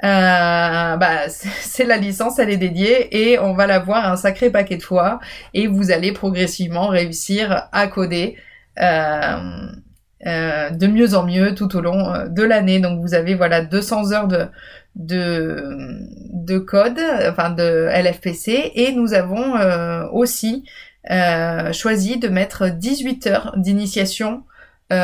Euh, 0.05 0.97
bah, 0.97 1.19
c'est 1.29 1.85
la 1.85 1.97
licence, 1.97 2.39
elle 2.39 2.51
est 2.51 2.57
dédiée 2.57 3.31
et 3.31 3.39
on 3.39 3.55
va 3.55 3.67
la 3.67 3.79
voir 3.79 4.11
un 4.11 4.17
sacré 4.17 4.51
paquet 4.51 4.77
de 4.77 4.83
fois 4.83 5.21
et 5.55 5.69
vous 5.69 5.91
allez 5.91 6.13
progressivement 6.13 6.89
réussir 6.89 7.69
à 7.73 7.87
coder 7.87 8.37
de 8.77 10.87
mieux 10.87 11.15
en 11.15 11.25
mieux 11.25 11.55
tout 11.55 11.77
au 11.77 11.81
long 11.81 12.27
de 12.29 12.43
l'année. 12.43 12.81
Donc 12.81 13.01
vous 13.01 13.15
avez 13.15 13.35
voilà 13.35 13.63
200 13.63 14.13
heures 14.13 14.29
de, 14.29 14.49
de, 14.95 15.99
de 16.33 16.59
code, 16.59 17.01
enfin 17.29 17.51
de 17.51 17.89
LFPC, 17.93 18.73
et 18.75 18.93
nous 18.93 19.15
avons 19.15 19.57
euh, 19.57 20.07
aussi 20.13 20.65
euh, 21.11 21.73
choisi 21.73 22.19
de 22.19 22.29
mettre 22.29 22.69
18 22.69 23.27
heures 23.27 23.55
d'initiation 23.57 24.45
euh, 24.93 24.97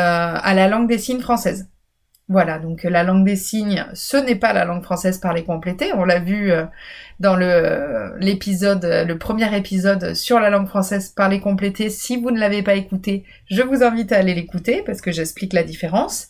à 0.42 0.54
la 0.54 0.68
langue 0.68 0.88
des 0.88 0.98
signes 0.98 1.20
française. 1.20 1.68
Voilà, 2.28 2.58
donc 2.58 2.82
la 2.82 3.04
langue 3.04 3.24
des 3.24 3.36
signes, 3.36 3.86
ce 3.94 4.18
n'est 4.18 4.36
pas 4.36 4.52
la 4.52 4.66
langue 4.66 4.82
française 4.82 5.16
parlée 5.18 5.44
complétée. 5.44 5.92
On 5.94 6.04
l'a 6.04 6.18
vu 6.18 6.52
dans 7.20 7.36
le 7.36 8.14
l'épisode, 8.18 8.84
le 8.84 9.18
premier 9.18 9.56
épisode 9.56 10.14
sur 10.14 10.38
la 10.38 10.50
langue 10.50 10.68
française 10.68 11.08
parlée 11.08 11.40
complétée. 11.40 11.88
Si 11.88 12.20
vous 12.20 12.30
ne 12.30 12.38
l'avez 12.38 12.62
pas 12.62 12.74
écouté, 12.74 13.24
je 13.50 13.62
vous 13.62 13.82
invite 13.82 14.12
à 14.12 14.18
aller 14.18 14.34
l'écouter 14.34 14.82
parce 14.84 15.00
que 15.00 15.10
j'explique 15.10 15.54
la 15.54 15.62
différence. 15.62 16.28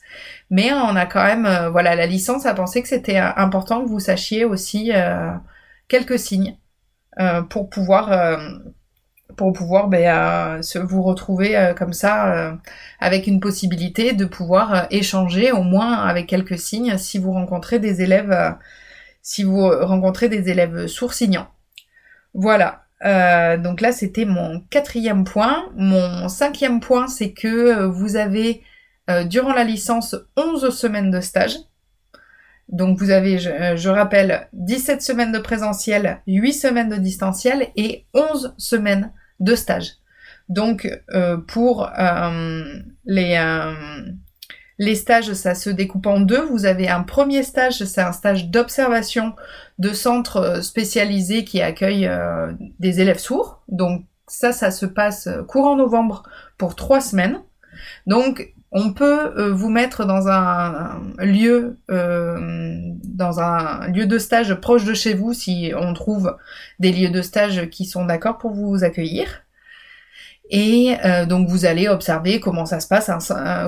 Mais 0.50 0.72
on 0.72 0.96
a 0.96 1.06
quand 1.06 1.22
même, 1.22 1.46
euh, 1.46 1.70
voilà, 1.70 1.94
la 1.94 2.06
licence 2.06 2.46
a 2.46 2.54
pensé 2.54 2.82
que 2.82 2.88
c'était 2.88 3.18
euh, 3.18 3.30
important 3.36 3.82
que 3.82 3.88
vous 3.88 4.00
sachiez 4.00 4.44
aussi 4.44 4.92
euh, 4.94 5.32
quelques 5.88 6.18
signes 6.18 6.56
pour 7.50 7.68
pouvoir 7.68 8.38
pour 9.38 9.52
pouvoir 9.54 9.88
ben, 9.88 10.60
se, 10.62 10.78
vous 10.78 11.02
retrouver 11.02 11.72
comme 11.78 11.94
ça 11.94 12.58
avec 13.00 13.26
une 13.26 13.40
possibilité 13.40 14.12
de 14.12 14.26
pouvoir 14.26 14.86
échanger 14.90 15.52
au 15.52 15.62
moins 15.62 15.94
avec 15.94 16.26
quelques 16.26 16.58
signes 16.58 16.98
si 16.98 17.18
vous 17.18 17.32
rencontrez 17.32 17.78
des 17.78 18.02
élèves 18.02 18.56
si 19.22 19.44
vous 19.44 19.68
rencontrez 19.68 20.28
des 20.28 20.50
élèves 20.50 20.86
sourds-signants. 20.86 21.48
Voilà. 22.34 22.84
donc 23.02 23.80
là, 23.80 23.92
c'était 23.92 24.26
mon 24.26 24.60
quatrième 24.70 25.24
point. 25.24 25.70
Mon 25.76 26.28
cinquième 26.28 26.80
point, 26.80 27.06
c'est 27.06 27.32
que 27.32 27.86
vous 27.86 28.16
avez 28.16 28.62
euh, 29.08 29.24
durant 29.24 29.54
la 29.54 29.64
licence 29.64 30.14
11 30.36 30.68
semaines 30.68 31.10
de 31.10 31.20
stage. 31.20 31.56
Donc 32.68 32.98
vous 32.98 33.10
avez, 33.10 33.38
je, 33.38 33.88
rappelle, 33.88 34.48
17 34.52 35.00
semaines 35.00 35.32
de 35.32 35.38
présentiel, 35.38 36.20
8 36.26 36.52
semaines 36.52 36.88
de 36.90 36.96
distanciel 36.96 37.68
et 37.76 38.04
11 38.12 38.54
semaines 38.58 39.10
de 39.40 39.54
stage. 39.54 39.94
Donc 40.48 40.88
pour 41.46 41.90
les 43.04 43.36
les 44.78 44.94
stages, 44.94 45.32
ça 45.32 45.54
se 45.54 45.70
découpe 45.70 46.06
en 46.06 46.20
deux. 46.20 46.40
Vous 46.40 46.64
avez 46.64 46.88
un 46.88 47.02
premier 47.02 47.42
stage, 47.42 47.84
c'est 47.84 48.00
un 48.00 48.12
stage 48.12 48.48
d'observation 48.48 49.34
de 49.78 49.92
centre 49.92 50.36
euh, 50.36 50.62
spécialisé 50.62 51.44
qui 51.44 51.60
accueille 51.60 52.06
euh, 52.06 52.52
des 52.78 53.00
élèves 53.00 53.18
sourds. 53.18 53.62
Donc 53.68 54.04
ça, 54.28 54.52
ça 54.52 54.70
se 54.70 54.86
passe 54.86 55.28
courant 55.48 55.74
novembre 55.74 56.22
pour 56.58 56.76
trois 56.76 57.00
semaines. 57.00 57.40
Donc 58.06 58.54
on 58.70 58.92
peut 58.92 59.32
euh, 59.38 59.52
vous 59.52 59.70
mettre 59.70 60.04
dans 60.04 60.28
un, 60.28 61.00
lieu, 61.18 61.78
dans 61.88 63.40
un 63.40 63.88
lieu 63.88 64.06
de 64.06 64.18
stage 64.18 64.54
proche 64.54 64.84
de 64.84 64.94
chez 64.94 65.14
vous 65.14 65.32
si 65.32 65.72
on 65.76 65.94
trouve 65.94 66.36
des 66.78 66.92
lieux 66.92 67.10
de 67.10 67.22
stage 67.22 67.68
qui 67.70 67.84
sont 67.84 68.04
d'accord 68.04 68.38
pour 68.38 68.52
vous 68.52 68.84
accueillir. 68.84 69.42
Et 70.50 70.96
euh, 71.04 71.26
donc 71.26 71.48
vous 71.48 71.66
allez 71.66 71.88
observer 71.88 72.40
comment 72.40 72.64
ça 72.64 72.80
se 72.80 72.88
passe, 72.88 73.10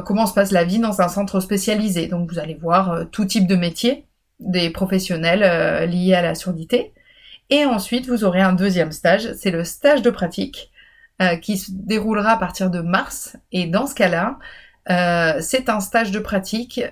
comment 0.06 0.26
se 0.26 0.34
passe 0.34 0.50
la 0.50 0.64
vie 0.64 0.78
dans 0.78 1.00
un 1.00 1.08
centre 1.08 1.40
spécialisé. 1.40 2.06
Donc 2.06 2.30
vous 2.32 2.38
allez 2.38 2.54
voir 2.54 2.92
euh, 2.92 3.04
tout 3.04 3.24
type 3.24 3.46
de 3.46 3.56
métier, 3.56 4.06
des 4.38 4.70
professionnels 4.70 5.42
euh, 5.42 5.86
liés 5.86 6.14
à 6.14 6.22
la 6.22 6.34
surdité. 6.34 6.92
Et 7.50 7.64
ensuite 7.64 8.06
vous 8.06 8.24
aurez 8.24 8.40
un 8.40 8.52
deuxième 8.52 8.92
stage, 8.92 9.32
c'est 9.34 9.50
le 9.50 9.64
stage 9.64 10.02
de 10.02 10.10
pratique 10.10 10.70
qui 11.42 11.58
se 11.58 11.70
déroulera 11.70 12.30
à 12.30 12.36
partir 12.38 12.70
de 12.70 12.80
mars. 12.80 13.36
Et 13.52 13.66
dans 13.66 13.86
ce 13.86 13.94
cas-là, 13.94 14.38
c'est 14.86 15.68
un 15.68 15.80
stage 15.80 16.10
de 16.10 16.18
pratique 16.18 16.82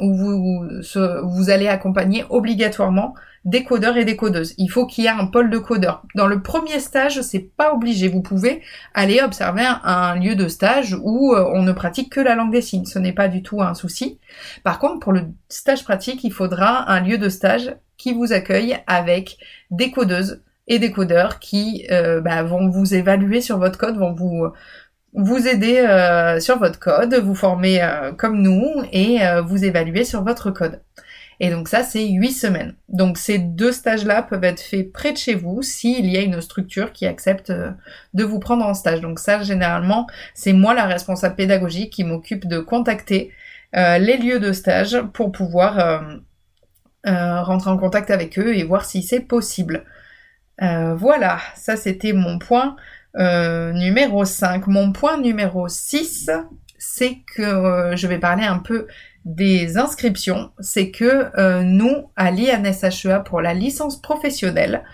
où 0.00 0.14
vous, 0.14 1.50
allez 1.50 1.68
accompagner 1.68 2.24
obligatoirement 2.30 3.14
des 3.44 3.64
codeurs 3.64 3.96
et 3.96 4.04
des 4.04 4.16
codeuses. 4.16 4.54
Il 4.58 4.68
faut 4.68 4.86
qu'il 4.86 5.04
y 5.04 5.06
ait 5.06 5.10
un 5.10 5.26
pôle 5.26 5.50
de 5.50 5.58
codeurs. 5.58 6.02
Dans 6.14 6.26
le 6.26 6.42
premier 6.42 6.78
stage, 6.78 7.22
c'est 7.22 7.50
pas 7.56 7.72
obligé. 7.72 8.08
Vous 8.08 8.20
pouvez 8.20 8.62
aller 8.94 9.22
observer 9.22 9.64
un, 9.84 10.14
lieu 10.16 10.34
de 10.34 10.48
stage 10.48 10.96
où 11.02 11.34
euh, 11.34 11.50
on 11.54 11.62
ne 11.62 11.72
pratique 11.72 12.12
que 12.12 12.20
la 12.20 12.34
langue 12.34 12.52
des 12.52 12.60
signes. 12.60 12.84
Ce 12.84 12.98
n'est 12.98 13.12
pas 13.12 13.28
du 13.28 13.42
tout 13.42 13.62
un 13.62 13.74
souci. 13.74 14.18
Par 14.62 14.78
contre, 14.78 15.00
pour 15.00 15.12
le 15.12 15.22
stage 15.48 15.84
pratique, 15.84 16.22
il 16.24 16.32
faudra 16.32 16.90
un 16.90 17.00
lieu 17.00 17.16
de 17.16 17.28
stage 17.28 17.74
qui 17.96 18.12
vous 18.12 18.32
accueille 18.32 18.76
avec 18.86 19.38
des 19.70 19.90
codeuses 19.90 20.42
et 20.66 20.78
des 20.78 20.92
codeurs 20.92 21.38
qui 21.38 21.86
euh, 21.90 22.20
bah, 22.20 22.42
vont 22.42 22.68
vous 22.68 22.94
évaluer 22.94 23.40
sur 23.40 23.58
votre 23.58 23.78
code, 23.78 23.96
vont 23.96 24.12
vous 24.12 24.46
vous 25.14 25.48
aider 25.48 25.78
euh, 25.78 26.40
sur 26.40 26.58
votre 26.58 26.78
code, 26.78 27.14
vous 27.14 27.34
former 27.34 27.80
comme 28.16 28.40
nous 28.42 28.82
et 28.92 29.18
vous 29.46 29.64
évaluer 29.64 30.04
sur 30.04 30.22
votre 30.22 30.50
code. 30.50 30.80
Et 31.42 31.48
donc 31.48 31.68
ça, 31.68 31.82
c'est 31.82 32.06
huit 32.06 32.32
semaines. 32.32 32.74
Donc 32.90 33.16
ces 33.16 33.38
deux 33.38 33.72
stages-là 33.72 34.22
peuvent 34.22 34.44
être 34.44 34.60
faits 34.60 34.92
près 34.92 35.12
de 35.12 35.16
chez 35.16 35.34
vous 35.34 35.62
s'il 35.62 36.06
y 36.06 36.18
a 36.18 36.20
une 36.20 36.40
structure 36.42 36.92
qui 36.92 37.06
accepte 37.06 37.48
euh, 37.48 37.70
de 38.12 38.24
vous 38.24 38.38
prendre 38.38 38.64
en 38.64 38.74
stage. 38.74 39.00
Donc 39.00 39.18
ça, 39.18 39.42
généralement, 39.42 40.06
c'est 40.34 40.52
moi 40.52 40.74
la 40.74 40.84
responsable 40.84 41.36
pédagogique 41.36 41.94
qui 41.94 42.04
m'occupe 42.04 42.46
de 42.46 42.58
contacter 42.58 43.32
euh, 43.74 43.96
les 43.96 44.18
lieux 44.18 44.38
de 44.38 44.52
stage 44.52 45.00
pour 45.14 45.32
pouvoir 45.32 45.78
euh, 47.06 47.42
rentrer 47.42 47.70
en 47.70 47.78
contact 47.78 48.10
avec 48.10 48.38
eux 48.38 48.54
et 48.54 48.62
voir 48.62 48.84
si 48.84 49.02
c'est 49.02 49.20
possible. 49.20 49.84
voilà, 50.60 51.38
ça 51.54 51.76
c'était 51.76 52.12
mon 52.12 52.38
point 52.38 52.76
numéro 53.16 54.24
5. 54.24 54.66
Mon 54.66 54.92
point 54.92 55.18
numéro 55.18 55.68
6, 55.68 56.30
c'est 56.78 57.18
que 57.34 57.92
je 57.94 58.06
vais 58.06 58.18
parler 58.18 58.44
un 58.44 58.58
peu 58.58 58.86
des 59.24 59.76
inscriptions, 59.76 60.50
c'est 60.60 60.90
que 60.90 61.30
euh, 61.38 61.62
nous, 61.62 62.10
à 62.16 62.30
l'INSHEA 62.30 63.20
pour 63.20 63.40
la 63.40 63.54
licence 63.54 64.00
professionnelle, 64.00 64.84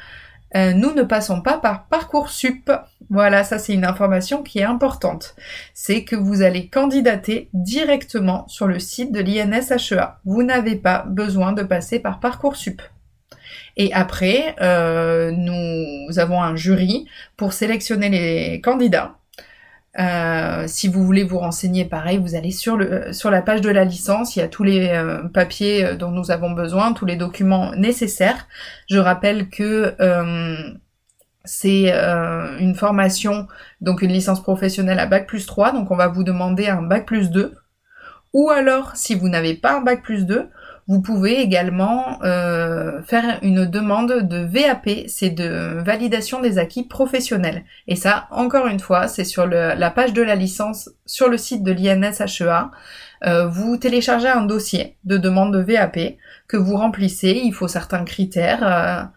euh, 0.55 0.73
nous 0.73 0.93
ne 0.95 1.03
passons 1.03 1.43
pas 1.43 1.59
par 1.59 1.87
Parcoursup. 1.87 2.71
Voilà, 3.11 3.45
ça 3.45 3.59
c'est 3.59 3.75
une 3.75 3.85
information 3.85 4.43
qui 4.43 4.59
est 4.61 4.65
importante. 4.65 5.37
C'est 5.75 6.05
que 6.05 6.17
vous 6.17 6.43
allez 6.43 6.69
candidater 6.69 7.51
directement 7.53 8.47
sur 8.49 8.67
le 8.67 8.79
site 8.79 9.13
de 9.13 9.21
l'INSHEA. 9.21 10.21
Vous 10.25 10.43
n'avez 10.43 10.77
pas 10.77 11.05
besoin 11.07 11.53
de 11.53 11.63
passer 11.63 11.99
par 11.99 12.21
Parcoursup. 12.21 12.81
Et 13.77 13.93
après, 13.93 14.57
euh, 14.61 15.31
nous 15.33 16.19
avons 16.19 16.43
un 16.43 16.57
jury 16.57 17.07
pour 17.37 17.53
sélectionner 17.53 18.09
les 18.09 18.61
candidats 18.61 19.19
euh, 19.99 20.65
si 20.67 20.89
vous 20.89 21.05
voulez 21.05 21.25
vous 21.25 21.39
renseigner, 21.39 21.87
pareil, 21.87 22.19
vous 22.19 22.35
allez 22.35 22.51
sur, 22.51 22.77
le, 22.77 23.13
sur 23.13 23.31
la 23.31 23.41
page 23.41 23.63
de 23.63 23.71
la 23.71 23.85
licence, 23.85 24.37
il 24.37 24.41
y 24.41 24.43
a 24.43 24.49
tous 24.49 24.63
les 24.63 24.89
euh, 24.89 25.23
papiers 25.29 25.85
euh, 25.85 25.97
dont 25.97 26.11
nous 26.11 26.31
avons 26.31 26.51
besoin, 26.51 26.93
tous 26.93 27.07
les 27.07 27.17
documents 27.17 27.75
nécessaires. 27.75 28.47
Je 28.91 28.99
rappelle 28.99 29.49
que 29.49 29.95
c'est 31.45 31.93
une 32.59 32.75
formation, 32.75 33.47
donc 33.81 34.03
une 34.03 34.11
licence 34.13 34.43
professionnelle 34.43 34.99
à 34.99 35.07
Bac 35.07 35.27
plus 35.27 35.47
3, 35.47 35.73
donc 35.73 35.91
on 35.91 35.97
va 35.97 36.09
vous 36.09 36.25
demander 36.25 36.67
un 36.67 36.83
Bac 36.83 37.07
plus 37.07 37.31
2. 37.31 37.55
Ou 38.35 38.51
alors, 38.51 38.97
si 38.97 39.15
vous 39.15 39.29
n'avez 39.29 39.55
pas 39.55 39.79
un 39.79 39.81
Bac 39.81 40.03
plus 40.03 40.27
2, 40.27 40.49
vous 40.89 41.03
pouvez 41.03 41.41
également 41.41 42.23
euh, 42.23 43.03
faire 43.03 43.41
une 43.43 43.67
demande 43.67 44.23
de 44.29 44.39
VAP, 44.39 45.09
c'est 45.09 45.31
de 45.31 45.81
validation 45.83 46.41
des 46.41 46.59
acquis 46.59 46.85
professionnels. 46.85 47.65
Et 47.89 47.97
ça, 47.97 48.29
encore 48.31 48.69
une 48.69 48.79
fois, 48.79 49.09
c'est 49.09 49.25
sur 49.25 49.47
la 49.47 49.91
page 49.91 50.13
de 50.13 50.23
la 50.23 50.37
licence 50.37 50.91
sur 51.05 51.29
le 51.29 51.39
site 51.39 51.65
de 51.65 51.73
l'INSHEA. 51.73 52.71
Euh, 53.25 53.49
vous 53.49 53.77
téléchargez 53.77 54.29
un 54.29 54.43
dossier 54.43 54.97
de 55.05 55.17
demande 55.19 55.53
de 55.53 55.59
VAP 55.59 56.19
que 56.47 56.57
vous 56.57 56.77
remplissez. 56.77 57.41
Il 57.43 57.53
faut 57.53 57.69
certains 57.69 58.05
critères. 58.05 59.11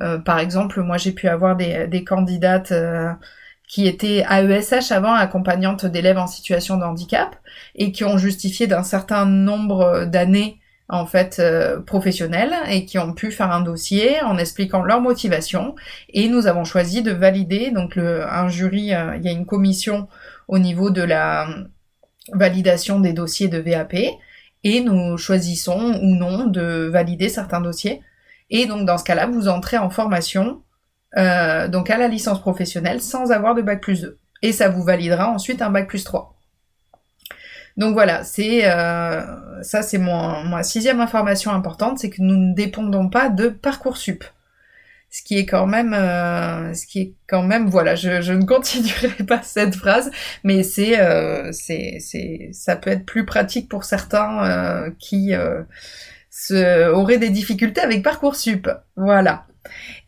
Euh, 0.00 0.18
par 0.18 0.38
exemple, 0.38 0.80
moi 0.80 0.96
j'ai 0.96 1.12
pu 1.12 1.28
avoir 1.28 1.54
des, 1.54 1.86
des 1.86 2.02
candidates 2.02 2.72
qui 3.68 3.86
étaient 3.86 4.24
AESH 4.28 4.90
avant, 4.90 5.12
accompagnantes 5.12 5.84
d'élèves 5.84 6.18
en 6.18 6.26
situation 6.26 6.78
de 6.78 6.84
handicap, 6.84 7.36
et 7.74 7.92
qui 7.92 8.04
ont 8.04 8.16
justifié 8.16 8.66
d'un 8.66 8.82
certain 8.82 9.26
nombre 9.26 10.06
d'années 10.06 10.59
en 10.90 11.06
fait 11.06 11.38
euh, 11.38 11.80
professionnels 11.80 12.52
et 12.68 12.84
qui 12.84 12.98
ont 12.98 13.12
pu 13.14 13.30
faire 13.30 13.52
un 13.52 13.60
dossier 13.60 14.20
en 14.22 14.36
expliquant 14.38 14.82
leur 14.82 15.00
motivation. 15.00 15.74
Et 16.12 16.28
nous 16.28 16.46
avons 16.46 16.64
choisi 16.64 17.02
de 17.02 17.12
valider 17.12 17.70
donc 17.70 17.96
un 17.96 18.48
jury 18.48 18.92
euh, 18.92 19.16
il 19.16 19.24
y 19.24 19.28
a 19.28 19.32
une 19.32 19.46
commission 19.46 20.08
au 20.48 20.58
niveau 20.58 20.90
de 20.90 21.02
la 21.02 21.48
validation 22.32 23.00
des 23.00 23.12
dossiers 23.12 23.48
de 23.48 23.58
VAP 23.58 23.94
et 24.62 24.80
nous 24.80 25.16
choisissons 25.16 25.94
ou 26.02 26.14
non 26.16 26.46
de 26.46 26.88
valider 26.92 27.28
certains 27.28 27.60
dossiers. 27.60 28.02
Et 28.50 28.66
donc 28.66 28.84
dans 28.84 28.98
ce 28.98 29.04
cas-là 29.04 29.26
vous 29.26 29.48
entrez 29.48 29.78
en 29.78 29.90
formation 29.90 30.62
euh, 31.16 31.68
donc 31.68 31.90
à 31.90 31.98
la 31.98 32.08
licence 32.08 32.40
professionnelle 32.40 33.00
sans 33.00 33.32
avoir 33.32 33.54
de 33.54 33.62
bac 33.62 33.80
plus 33.80 34.02
2 34.02 34.18
et 34.42 34.52
ça 34.52 34.68
vous 34.68 34.84
validera 34.84 35.28
ensuite 35.28 35.60
un 35.60 35.70
bac 35.70 35.88
plus 35.88 36.04
3 36.04 36.39
donc 37.80 37.94
voilà, 37.94 38.24
c'est 38.24 38.70
euh, 38.70 39.22
ça 39.62 39.80
c'est 39.80 39.96
mon 39.96 40.44
ma 40.44 40.62
sixième 40.62 41.00
information 41.00 41.50
importante, 41.50 41.98
c'est 41.98 42.10
que 42.10 42.20
nous 42.20 42.36
ne 42.36 42.54
dépendons 42.54 43.08
pas 43.08 43.30
de 43.30 43.48
parcoursup. 43.48 44.22
Ce 45.08 45.22
qui 45.22 45.38
est 45.38 45.46
quand 45.46 45.66
même, 45.66 45.94
euh, 45.94 46.74
ce 46.74 46.86
qui 46.86 47.00
est 47.00 47.14
quand 47.26 47.42
même, 47.42 47.68
voilà, 47.68 47.94
je, 47.94 48.32
ne 48.32 48.44
continuerai 48.44 49.24
pas 49.26 49.40
cette 49.42 49.74
phrase, 49.74 50.10
mais 50.44 50.62
c'est, 50.62 51.00
euh, 51.00 51.50
c'est, 51.52 51.96
c'est, 52.00 52.50
ça 52.52 52.76
peut 52.76 52.90
être 52.90 53.06
plus 53.06 53.24
pratique 53.24 53.68
pour 53.68 53.84
certains 53.84 54.92
qui 54.98 55.32
auraient 56.52 57.18
des 57.18 57.30
difficultés 57.30 57.80
avec 57.80 58.02
parcoursup. 58.02 58.68
Voilà. 58.96 59.46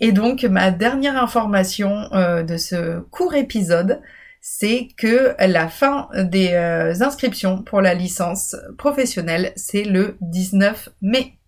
Et 0.01 0.13
donc 0.13 0.45
ma 0.45 0.71
dernière 0.71 1.17
information 1.17 2.11
de 2.13 2.57
ce 2.59 3.01
court 3.11 3.35
épisode, 3.35 4.03
c'est 4.45 4.89
que 4.97 5.37
la 5.39 5.69
fin 5.69 6.09
des 6.17 6.49
euh, 6.53 6.93
inscriptions 7.01 7.63
pour 7.63 7.81
la 7.81 7.95
licence 7.95 8.57
professionnelle, 8.77 9.53
c'est 9.55 9.85
le 9.85 10.19
19 10.21 10.89
mai. 11.01 11.39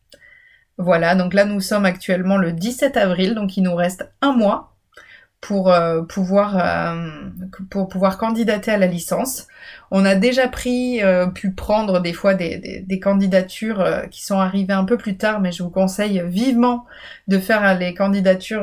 Voilà, 0.79 1.17
donc 1.17 1.35
là 1.35 1.45
nous 1.45 1.61
sommes 1.61 1.87
actuellement 1.87 2.37
le 2.37 2.53
17 2.53 2.97
avril, 2.97 3.35
donc 3.35 3.57
il 3.57 3.65
nous 3.65 3.75
reste 3.75 4.09
un 4.23 4.33
mois 4.33 4.74
pour 5.45 5.71
euh, 5.71 6.01
pouvoir 6.01 6.57
euh, 6.57 7.11
pour 7.69 7.89
pouvoir 7.89 8.17
candidater 8.17 8.71
à 8.71 8.79
la 8.79 8.87
licence. 8.87 9.47
On 9.91 10.07
a 10.07 10.15
déjà 10.15 10.49
pris 10.49 11.03
euh, 11.03 11.27
pu 11.27 11.51
prendre 11.53 12.01
des 12.01 12.15
fois 12.15 12.33
des, 12.33 12.83
des, 12.87 12.99
candidatures 12.99 13.85
qui 14.11 14.25
sont 14.25 14.39
arrivées 14.39 14.73
un 14.73 14.85
peu 14.85 14.97
plus 14.97 15.19
tard, 15.19 15.43
mais 15.43 15.53
je 15.53 15.63
vous 15.63 15.69
conseille 15.69 16.23
vivement 16.27 16.87
de 17.29 17.39
faire 17.39 17.79
les 17.79 17.93
candidatures 17.93 18.63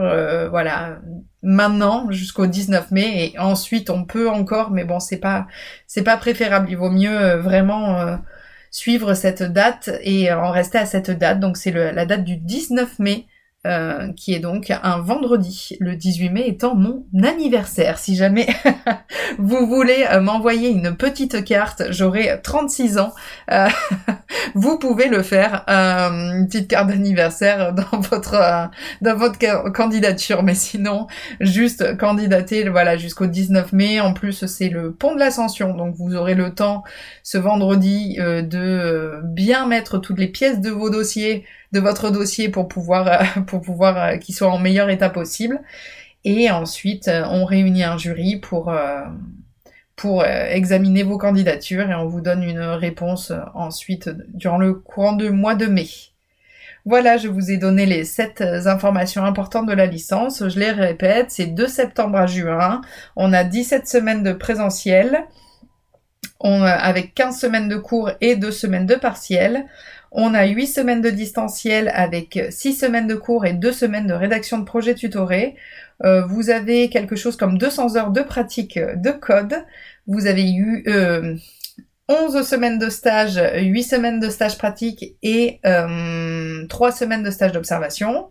voilà 0.49 0.97
maintenant 1.43 2.09
jusqu'au 2.09 2.47
19 2.47 2.89
mai 2.89 3.31
et 3.33 3.39
ensuite 3.39 3.91
on 3.91 4.03
peut 4.03 4.29
encore, 4.29 4.71
mais 4.71 4.83
bon 4.83 4.99
c'est 4.99 5.19
pas 5.19 5.45
c'est 5.85 6.03
pas 6.03 6.17
préférable. 6.17 6.67
Il 6.71 6.77
vaut 6.77 6.89
mieux 6.89 7.35
vraiment 7.35 8.17
suivre 8.71 9.13
cette 9.13 9.43
date 9.43 9.91
et 10.01 10.33
en 10.33 10.49
rester 10.49 10.79
à 10.79 10.87
cette 10.87 11.11
date. 11.11 11.39
Donc 11.39 11.57
c'est 11.57 11.71
la 11.71 12.05
date 12.07 12.23
du 12.23 12.37
19 12.37 12.97
mai 12.97 13.27
euh, 13.67 14.11
qui 14.13 14.33
est 14.33 14.39
donc 14.39 14.71
un 14.71 15.01
vendredi, 15.01 15.77
le 15.79 15.95
18 15.95 16.29
mai 16.29 16.47
étant 16.47 16.73
mon 16.73 17.05
anniversaire. 17.23 17.99
Si 17.99 18.15
jamais 18.15 18.47
vous 19.37 19.67
voulez 19.67 20.05
m'envoyer 20.19 20.69
une 20.69 20.95
petite 20.95 21.43
carte, 21.43 21.83
j'aurai 21.91 22.39
36 22.41 22.97
ans. 22.97 23.13
Euh, 23.51 23.67
vous 24.55 24.77
pouvez 24.77 25.07
le 25.07 25.23
faire, 25.23 25.63
euh, 25.69 26.39
une 26.39 26.47
petite 26.47 26.67
carte 26.67 26.87
d'anniversaire 26.87 27.73
dans 27.91 27.99
votre 27.99 28.35
euh, 28.35 28.65
dans 29.01 29.15
votre 29.15 29.71
candidature, 29.71 30.43
mais 30.43 30.55
sinon 30.55 31.07
juste 31.39 31.97
candidater 31.97 32.67
voilà 32.69 32.97
jusqu'au 32.97 33.27
19 33.27 33.73
mai. 33.73 33.99
En 33.99 34.13
plus 34.13 34.45
c'est 34.45 34.69
le 34.69 34.91
pont 34.91 35.13
de 35.13 35.19
l'Ascension, 35.19 35.73
donc 35.73 35.95
vous 35.95 36.15
aurez 36.15 36.35
le 36.35 36.53
temps 36.53 36.83
ce 37.23 37.37
vendredi 37.37 38.17
euh, 38.19 38.41
de 38.41 39.21
bien 39.23 39.67
mettre 39.67 39.97
toutes 39.99 40.19
les 40.19 40.27
pièces 40.27 40.59
de 40.59 40.69
vos 40.69 40.89
dossiers, 40.89 41.45
de 41.71 41.79
votre 41.79 42.11
dossier 42.11 42.49
pour 42.49 42.67
pouvoir 42.67 43.21
pour 43.47 43.61
pouvoir 43.61 44.19
qu'il 44.19 44.35
soit 44.35 44.49
en 44.49 44.59
meilleur 44.59 44.89
état 44.89 45.09
possible. 45.09 45.61
Et 46.23 46.51
ensuite 46.51 47.09
on 47.29 47.45
réunit 47.45 47.83
un 47.83 47.97
jury 47.97 48.37
pour 48.37 48.71
pour 49.95 50.23
euh, 50.23 50.45
examiner 50.49 51.03
vos 51.03 51.17
candidatures 51.17 51.89
et 51.89 51.95
on 51.95 52.07
vous 52.07 52.21
donne 52.21 52.43
une 52.43 52.59
réponse 52.59 53.31
euh, 53.31 53.39
ensuite 53.53 54.09
durant 54.33 54.57
le 54.57 54.73
courant 54.73 55.13
du 55.13 55.29
mois 55.29 55.55
de 55.55 55.67
mai. 55.67 55.87
Voilà, 56.85 57.17
je 57.17 57.27
vous 57.27 57.51
ai 57.51 57.57
donné 57.57 57.85
les 57.85 58.03
sept 58.03 58.41
euh, 58.41 58.65
informations 58.65 59.23
importantes 59.23 59.67
de 59.67 59.73
la 59.73 59.85
licence. 59.85 60.47
Je 60.47 60.59
les 60.59 60.71
répète, 60.71 61.27
c'est 61.29 61.53
de 61.53 61.65
septembre 61.67 62.17
à 62.17 62.25
juin. 62.25 62.81
On 63.15 63.33
a 63.33 63.43
17 63.43 63.87
semaines 63.87 64.23
de 64.23 64.33
présentiel 64.33 65.25
on, 66.43 66.63
avec 66.63 67.13
15 67.13 67.39
semaines 67.39 67.69
de 67.69 67.77
cours 67.77 68.11
et 68.21 68.35
2 68.35 68.51
semaines 68.51 68.85
de 68.85 68.95
partiel. 68.95 69.65
On 70.11 70.33
a 70.33 70.45
8 70.45 70.67
semaines 70.67 71.01
de 71.01 71.09
distanciel 71.09 71.89
avec 71.93 72.39
6 72.49 72.73
semaines 72.73 73.07
de 73.07 73.15
cours 73.15 73.45
et 73.45 73.53
2 73.53 73.71
semaines 73.71 74.07
de 74.07 74.13
rédaction 74.13 74.57
de 74.57 74.65
projet 74.65 74.93
tutoré. 74.93 75.55
vous 76.03 76.49
avez 76.49 76.89
quelque 76.89 77.15
chose 77.15 77.37
comme 77.37 77.57
200 77.57 77.95
heures 77.95 78.11
de 78.11 78.21
pratique 78.21 78.77
de 78.77 79.11
code. 79.11 79.55
Vous 80.07 80.27
avez 80.27 80.51
eu 80.51 80.83
euh, 80.87 81.35
11 82.09 82.45
semaines 82.45 82.79
de 82.79 82.89
stage, 82.89 83.39
8 83.55 83.83
semaines 83.83 84.19
de 84.19 84.29
stage 84.29 84.57
pratique 84.57 85.15
et 85.23 85.59
euh, 85.65 86.65
3 86.67 86.91
semaines 86.91 87.23
de 87.23 87.31
stage 87.31 87.53
d'observation. 87.53 88.29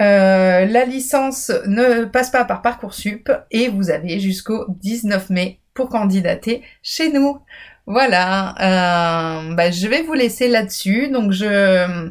Euh, 0.00 0.64
la 0.66 0.84
licence 0.84 1.50
ne 1.66 2.04
passe 2.04 2.30
pas 2.30 2.44
par 2.44 2.62
Parcoursup 2.62 3.30
et 3.50 3.68
vous 3.68 3.90
avez 3.90 4.20
jusqu'au 4.20 4.66
19 4.68 5.30
mai 5.30 5.60
pour 5.74 5.88
candidater 5.88 6.62
chez 6.82 7.10
nous. 7.10 7.38
Voilà, 7.86 8.50
euh, 8.60 9.54
bah, 9.54 9.70
je 9.70 9.88
vais 9.88 10.02
vous 10.02 10.14
laisser 10.14 10.48
là-dessus. 10.48 11.08
Donc 11.08 11.32
je 11.32 12.10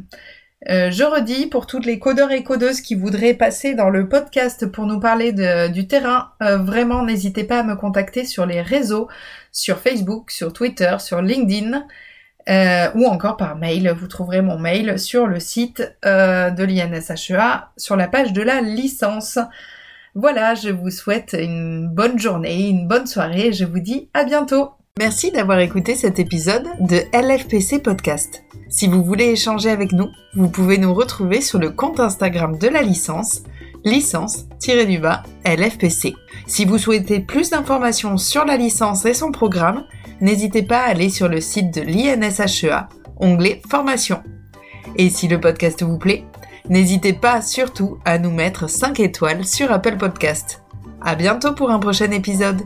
euh, 0.69 0.91
je 0.91 1.03
redis 1.03 1.45
pour 1.45 1.67
toutes 1.67 1.85
les 1.85 1.99
codeurs 1.99 2.31
et 2.31 2.43
codeuses 2.43 2.81
qui 2.81 2.95
voudraient 2.95 3.35
passer 3.35 3.75
dans 3.75 3.89
le 3.89 4.09
podcast 4.09 4.65
pour 4.65 4.85
nous 4.85 4.99
parler 4.99 5.31
du 5.69 5.87
terrain, 5.87 6.31
euh, 6.41 6.57
vraiment 6.57 7.03
n'hésitez 7.03 7.43
pas 7.43 7.59
à 7.59 7.63
me 7.63 7.75
contacter 7.75 8.25
sur 8.25 8.45
les 8.45 8.61
réseaux, 8.61 9.07
sur 9.51 9.77
Facebook, 9.77 10.31
sur 10.31 10.51
Twitter, 10.53 10.95
sur 10.99 11.21
LinkedIn 11.21 11.85
euh, 12.49 12.89
ou 12.95 13.05
encore 13.05 13.37
par 13.37 13.55
mail. 13.55 13.93
Vous 13.97 14.07
trouverez 14.07 14.41
mon 14.41 14.57
mail 14.57 14.97
sur 14.99 15.27
le 15.27 15.39
site 15.39 15.81
de 16.03 16.63
l'INSHEA 16.63 17.71
sur 17.77 17.95
la 17.95 18.07
page 18.07 18.33
de 18.33 18.41
la 18.41 18.61
licence. 18.61 19.39
Voilà, 20.15 20.55
je 20.55 20.69
vous 20.69 20.89
souhaite 20.89 21.35
une 21.39 21.87
bonne 21.87 22.17
journée, 22.17 22.69
une 22.69 22.87
bonne 22.87 23.05
soirée 23.05 23.53
je 23.53 23.65
vous 23.65 23.79
dis 23.79 24.09
à 24.13 24.23
bientôt. 24.23 24.71
Merci 24.97 25.31
d'avoir 25.31 25.59
écouté 25.59 25.93
cet 25.93 26.17
épisode 26.17 26.67
de 26.79 26.97
LFPC 27.13 27.79
Podcast. 27.79 28.43
Si 28.67 28.87
vous 28.87 29.03
voulez 29.03 29.25
échanger 29.25 29.69
avec 29.69 29.91
nous, 29.91 30.09
vous 30.33 30.49
pouvez 30.49 30.79
nous 30.79 30.91
retrouver 30.91 31.41
sur 31.41 31.59
le 31.59 31.69
compte 31.69 31.99
Instagram 31.99 32.57
de 32.57 32.67
la 32.67 32.81
licence, 32.81 33.43
licence-du-bas 33.83 35.23
LFPC. 35.45 36.15
Si 36.45 36.65
vous 36.65 36.77
souhaitez 36.77 37.19
plus 37.19 37.49
d'informations 37.49 38.17
sur 38.17 38.45
la 38.45 38.57
licence 38.57 39.05
et 39.05 39.13
son 39.13 39.31
programme, 39.31 39.85
n'hésitez 40.21 40.63
pas 40.63 40.79
à 40.79 40.89
aller 40.89 41.09
sur 41.09 41.27
le 41.27 41.41
site 41.41 41.73
de 41.73 41.81
l'INSHEA, 41.81 42.87
onglet 43.17 43.61
Formation. 43.69 44.21
Et 44.95 45.09
si 45.09 45.27
le 45.27 45.39
podcast 45.39 45.83
vous 45.83 45.97
plaît, 45.97 46.25
n'hésitez 46.69 47.13
pas 47.13 47.41
surtout 47.41 47.97
à 48.05 48.17
nous 48.19 48.31
mettre 48.31 48.69
5 48.69 48.99
étoiles 48.99 49.45
sur 49.45 49.71
Apple 49.71 49.97
Podcast. 49.97 50.63
À 51.01 51.15
bientôt 51.15 51.53
pour 51.53 51.69
un 51.69 51.79
prochain 51.79 52.11
épisode. 52.11 52.61